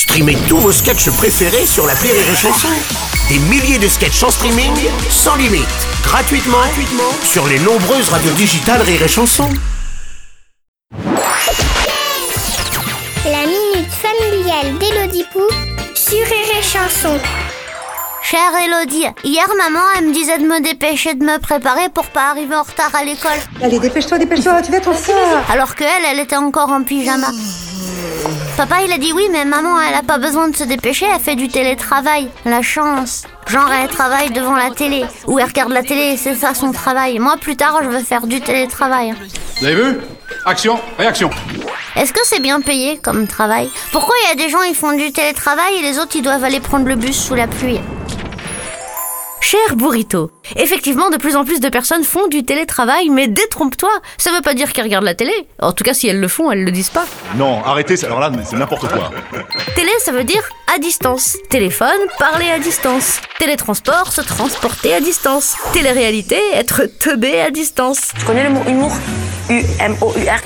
Streamez 0.00 0.38
tous 0.48 0.56
vos 0.56 0.72
sketchs 0.72 1.10
préférés 1.10 1.66
sur 1.66 1.86
la 1.86 1.92
Rire 1.92 2.14
et 2.14 2.34
Chanson. 2.34 2.68
Des 3.28 3.38
milliers 3.38 3.78
de 3.78 3.86
sketchs 3.86 4.22
en 4.22 4.30
streaming, 4.30 4.72
sans 5.10 5.36
limite, 5.36 5.68
gratuitement, 6.02 6.56
gratuitement 6.56 7.12
sur 7.22 7.46
les 7.46 7.58
nombreuses 7.58 8.08
radios 8.08 8.32
digitales 8.32 8.80
Rire 8.80 9.02
et 9.02 9.08
Chanson. 9.08 9.46
La 13.26 13.44
minute 13.44 13.92
familiale 13.92 14.78
d'Élodie 14.78 15.26
Pou 15.34 15.42
sur 15.94 16.16
Rire 16.16 16.58
et 16.58 16.62
Chanson. 16.62 17.18
Chère 18.22 18.56
Elodie, 18.64 19.04
hier 19.22 19.48
maman 19.58 19.84
elle 19.98 20.06
me 20.06 20.14
disait 20.14 20.38
de 20.38 20.44
me 20.44 20.62
dépêcher 20.62 21.12
de 21.12 21.22
me 21.22 21.38
préparer 21.38 21.90
pour 21.90 22.06
pas 22.06 22.30
arriver 22.30 22.56
en 22.56 22.62
retard 22.62 22.94
à 22.94 23.04
l'école. 23.04 23.38
Allez, 23.62 23.78
dépêche-toi, 23.78 24.16
dépêche-toi, 24.16 24.62
tu 24.62 24.72
vas 24.72 24.80
trop 24.80 24.94
fort. 24.94 25.42
Alors 25.50 25.74
que 25.74 25.84
elle, 25.84 26.06
elle 26.10 26.20
était 26.20 26.36
encore 26.36 26.70
en 26.70 26.84
pyjama. 26.84 27.28
Papa 28.60 28.82
il 28.84 28.92
a 28.92 28.98
dit 28.98 29.14
oui 29.14 29.26
mais 29.32 29.46
maman 29.46 29.80
elle 29.80 29.94
a 29.94 30.02
pas 30.02 30.18
besoin 30.18 30.48
de 30.48 30.54
se 30.54 30.64
dépêcher, 30.64 31.06
elle 31.10 31.18
fait 31.18 31.34
du 31.34 31.48
télétravail. 31.48 32.28
La 32.44 32.60
chance. 32.60 33.22
Genre 33.46 33.72
elle 33.72 33.88
travaille 33.88 34.28
devant 34.32 34.54
la 34.54 34.68
télé. 34.68 35.06
Ou 35.26 35.38
elle 35.38 35.46
regarde 35.46 35.72
la 35.72 35.82
télé, 35.82 36.18
c'est 36.18 36.34
ça 36.34 36.52
son 36.52 36.70
travail. 36.70 37.18
Moi 37.18 37.38
plus 37.40 37.56
tard 37.56 37.78
je 37.82 37.88
veux 37.88 38.00
faire 38.00 38.26
du 38.26 38.42
télétravail. 38.42 39.14
Vous 39.60 39.64
avez 39.64 39.74
vu? 39.76 40.00
Action, 40.44 40.78
réaction. 40.98 41.30
Est-ce 41.96 42.12
que 42.12 42.20
c'est 42.24 42.40
bien 42.40 42.60
payé 42.60 42.98
comme 43.02 43.26
travail? 43.26 43.70
Pourquoi 43.92 44.14
il 44.24 44.28
y 44.28 44.32
a 44.32 44.44
des 44.44 44.50
gens 44.50 44.60
ils 44.60 44.74
font 44.74 44.92
du 44.92 45.10
télétravail 45.10 45.76
et 45.78 45.82
les 45.82 45.98
autres 45.98 46.16
ils 46.16 46.22
doivent 46.22 46.44
aller 46.44 46.60
prendre 46.60 46.84
le 46.84 46.96
bus 46.96 47.16
sous 47.16 47.34
la 47.34 47.46
pluie? 47.46 47.80
Cher 49.40 49.74
Burrito, 49.74 50.30
effectivement, 50.56 51.10
de 51.10 51.16
plus 51.16 51.34
en 51.34 51.44
plus 51.44 51.60
de 51.60 51.68
personnes 51.68 52.04
font 52.04 52.28
du 52.28 52.44
télétravail, 52.44 53.08
mais 53.08 53.26
détrompe-toi, 53.26 53.90
ça 54.18 54.30
veut 54.30 54.42
pas 54.42 54.54
dire 54.54 54.72
qu'elles 54.72 54.84
regardent 54.84 55.04
la 55.06 55.14
télé. 55.14 55.32
En 55.60 55.72
tout 55.72 55.82
cas, 55.82 55.94
si 55.94 56.06
elles 56.08 56.20
le 56.20 56.28
font, 56.28 56.52
elles 56.52 56.62
le 56.64 56.70
disent 56.70 56.90
pas. 56.90 57.04
Non, 57.36 57.64
arrêtez, 57.64 57.96
c'est- 57.96 58.06
alors 58.06 58.20
là, 58.20 58.30
c'est 58.44 58.56
n'importe 58.56 58.86
quoi. 58.92 59.10
Télé, 59.74 59.90
ça 60.00 60.12
veut 60.12 60.24
dire 60.24 60.42
à 60.72 60.78
distance. 60.78 61.36
Téléphone, 61.48 61.88
parler 62.18 62.48
à 62.50 62.58
distance. 62.58 63.20
Télétransport, 63.38 64.12
se 64.12 64.20
transporter 64.20 64.94
à 64.94 65.00
distance. 65.00 65.56
Télé-réalité, 65.72 66.38
être 66.54 66.82
teubé 67.00 67.40
à 67.40 67.50
distance. 67.50 68.10
Tu 68.18 68.24
connais 68.26 68.44
le 68.44 68.50
mot 68.50 68.62
humour? 68.68 68.92
U-M-O-U-R. 69.50 70.40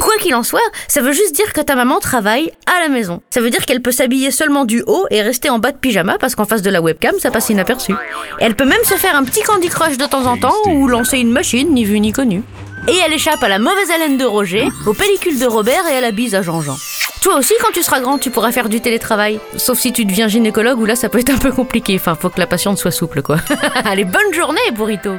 Quoi 0.00 0.14
qu'il 0.20 0.34
en 0.34 0.42
soit, 0.42 0.60
ça 0.88 1.00
veut 1.00 1.12
juste 1.12 1.36
dire 1.36 1.52
que 1.52 1.60
ta 1.60 1.76
maman 1.76 2.00
travaille 2.00 2.50
à 2.66 2.80
la 2.80 2.88
maison. 2.88 3.22
Ça 3.30 3.40
veut 3.40 3.50
dire 3.50 3.64
qu'elle 3.64 3.80
peut 3.80 3.92
s'habiller 3.92 4.32
seulement 4.32 4.64
du 4.64 4.82
haut 4.88 5.06
et 5.10 5.22
rester 5.22 5.48
en 5.50 5.60
bas 5.60 5.70
de 5.70 5.76
pyjama 5.76 6.18
parce 6.18 6.34
qu'en 6.34 6.44
face 6.44 6.62
de 6.62 6.70
la 6.70 6.82
webcam, 6.82 7.14
ça 7.20 7.30
passe 7.30 7.50
inaperçu. 7.50 7.92
Et 7.92 8.44
elle 8.44 8.56
peut 8.56 8.64
même 8.64 8.82
se 8.82 8.94
faire 8.94 9.14
un 9.14 9.22
petit 9.22 9.42
Candy 9.42 9.68
Crush 9.68 9.98
de 9.98 10.04
temps 10.04 10.26
en 10.26 10.36
temps 10.36 10.56
ou 10.66 10.88
lancer 10.88 11.18
une 11.18 11.30
machine, 11.30 11.72
ni 11.72 11.84
vu 11.84 12.00
ni 12.00 12.12
connu. 12.12 12.42
Et 12.88 12.96
elle 13.06 13.12
échappe 13.12 13.42
à 13.42 13.48
la 13.48 13.60
mauvaise 13.60 13.90
haleine 13.94 14.16
de 14.16 14.24
Roger, 14.24 14.66
aux 14.86 14.94
pellicules 14.94 15.38
de 15.38 15.46
Robert 15.46 15.86
et 15.86 15.96
à 15.96 16.00
la 16.00 16.10
bise 16.10 16.34
à 16.34 16.42
Jean-Jean. 16.42 16.76
Toi 17.22 17.36
aussi, 17.36 17.54
quand 17.62 17.70
tu 17.72 17.82
seras 17.82 18.00
grand, 18.00 18.18
tu 18.18 18.30
pourras 18.30 18.50
faire 18.50 18.68
du 18.68 18.80
télétravail. 18.80 19.38
Sauf 19.56 19.78
si 19.78 19.92
tu 19.92 20.06
deviens 20.06 20.26
gynécologue 20.26 20.80
où 20.80 20.86
là, 20.86 20.96
ça 20.96 21.08
peut 21.08 21.18
être 21.18 21.30
un 21.30 21.38
peu 21.38 21.52
compliqué. 21.52 21.94
Enfin, 21.96 22.16
faut 22.20 22.30
que 22.30 22.40
la 22.40 22.46
patiente 22.46 22.78
soit 22.78 22.90
souple, 22.90 23.22
quoi. 23.22 23.36
Allez, 23.84 24.04
bonne 24.04 24.34
journée, 24.34 24.60
burrito 24.72 25.12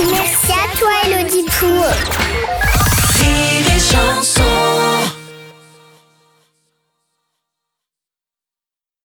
Merci 0.00 0.52
à 0.52 0.76
toi 0.76 0.90
Élodie 1.06 1.44
Pou. 1.44 2.33